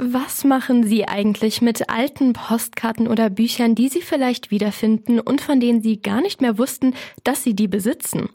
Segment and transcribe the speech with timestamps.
[0.00, 5.58] Was machen Sie eigentlich mit alten Postkarten oder Büchern, die Sie vielleicht wiederfinden und von
[5.58, 8.28] denen Sie gar nicht mehr wussten, dass Sie die besitzen?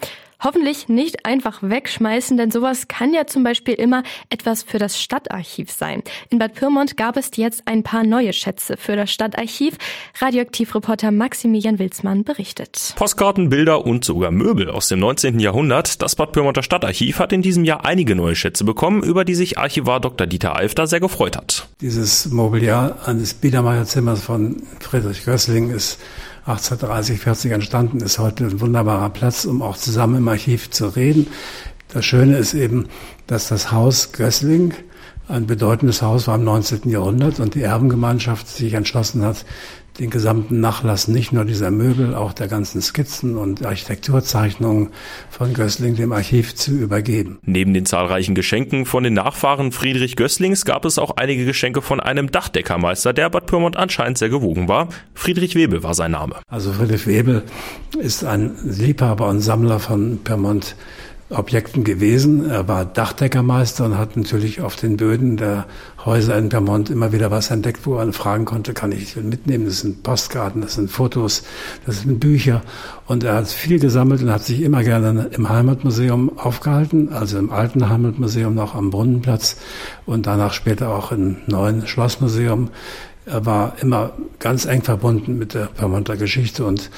[0.44, 5.72] Hoffentlich nicht einfach wegschmeißen, denn sowas kann ja zum Beispiel immer etwas für das Stadtarchiv
[5.72, 6.04] sein.
[6.30, 9.78] In Bad Pyrmont gab es jetzt ein paar neue Schätze für das Stadtarchiv.
[10.20, 12.94] Radioaktivreporter Maximilian Wilsmann berichtet.
[12.98, 15.40] Postkarten, Bilder und sogar Möbel aus dem 19.
[15.40, 16.02] Jahrhundert.
[16.02, 19.58] Das Bad Pyrmonter Stadtarchiv hat in diesem Jahr einige neue Schätze bekommen, über die sich
[19.58, 20.28] Archivar Dr.
[20.28, 21.70] Dieter Alfter sehr gefreut hat.
[21.80, 26.00] Dieses Mobiliar eines Biedermeierzimmers von Friedrich Gößling ist
[26.46, 31.28] 1830, 40 entstanden, ist heute ein wunderbarer Platz, um auch zusammen im Archiv zu reden.
[31.88, 32.90] Das Schöne ist eben,
[33.28, 34.74] dass das Haus Gößling
[35.30, 36.90] ein bedeutendes Haus war im 19.
[36.90, 39.46] Jahrhundert und die Erbengemeinschaft sich entschlossen hat,
[40.00, 44.90] den gesamten Nachlass nicht nur dieser Möbel, auch der ganzen Skizzen und Architekturzeichnungen
[45.30, 47.40] von Gößling dem Archiv zu übergeben.
[47.44, 52.00] Neben den zahlreichen Geschenken von den Nachfahren Friedrich Gößlings gab es auch einige Geschenke von
[52.00, 54.90] einem Dachdeckermeister, der Bad Pyrmont anscheinend sehr gewogen war.
[55.14, 56.36] Friedrich Webel war sein Name.
[56.48, 57.44] Also Friedrich Webel
[58.00, 60.76] ist ein Liebhaber und Sammler von Pyrmont
[61.34, 62.50] Objekten gewesen.
[62.50, 65.66] Er war Dachdeckermeister und hat natürlich auf den Böden der
[66.06, 69.66] Häuser in Vermont immer wieder was entdeckt, wo er fragen konnte, kann ich mitnehmen?
[69.66, 71.44] Das sind Postkarten, das sind Fotos,
[71.86, 72.62] das sind Bücher.
[73.06, 77.52] Und er hat viel gesammelt und hat sich immer gerne im Heimatmuseum aufgehalten, also im
[77.52, 79.58] alten Heimatmuseum noch am Brunnenplatz
[80.06, 82.70] und danach später auch im neuen Schlossmuseum.
[83.26, 86.90] Er war immer ganz eng verbunden mit der Vermonter Geschichte und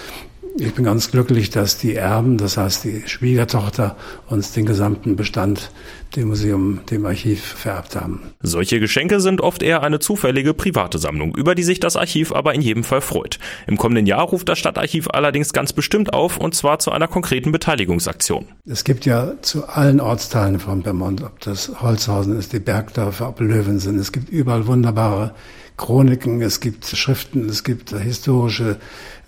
[0.57, 3.95] ich bin ganz glücklich, dass die Erben, das heißt die Schwiegertochter,
[4.27, 5.71] uns den gesamten Bestand
[6.15, 8.21] dem Museum, dem Archiv vererbt haben.
[8.41, 12.53] Solche Geschenke sind oft eher eine zufällige private Sammlung, über die sich das Archiv aber
[12.53, 13.39] in jedem Fall freut.
[13.67, 17.51] Im kommenden Jahr ruft das Stadtarchiv allerdings ganz bestimmt auf, und zwar zu einer konkreten
[17.51, 18.47] Beteiligungsaktion.
[18.65, 23.41] Es gibt ja zu allen Ortsteilen von Vermont, ob das Holzhausen ist, die Bergdörfer, ob
[23.41, 25.33] Löwen sind, es gibt überall wunderbare
[25.77, 28.77] Chroniken, es gibt Schriften, es gibt historische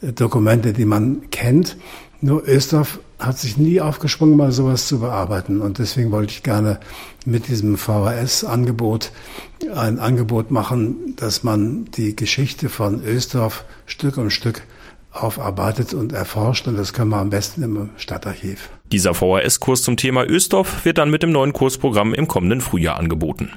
[0.02, 1.78] Dokumente, die man kennt.
[2.22, 5.61] Nur Östorf hat sich nie aufgesprungen, mal sowas zu bearbeiten.
[5.61, 6.80] Und deswegen wollte ich gerne
[7.26, 9.11] mit diesem VHS-Angebot
[9.76, 14.64] ein Angebot machen, dass man die Geschichte von Östorf Stück um Stück
[15.11, 16.67] aufarbeitet und erforscht.
[16.67, 18.70] Und das können wir am besten im Stadtarchiv.
[18.92, 23.52] Dieser VHS-Kurs zum Thema Östorf wird dann mit dem neuen Kursprogramm im kommenden Frühjahr angeboten.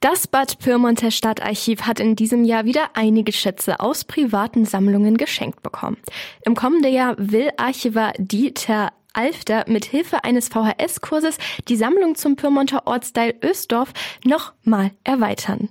[0.00, 5.60] Das Bad Pyrmonter Stadtarchiv hat in diesem Jahr wieder einige Schätze aus privaten Sammlungen geschenkt
[5.64, 5.96] bekommen.
[6.44, 12.86] Im kommenden Jahr will Archivar Dieter Alfter mit Hilfe eines VHS-Kurses die Sammlung zum Pyrmonter
[12.86, 13.92] Ortsteil Ösdorf
[14.24, 15.66] noch mal erweitern.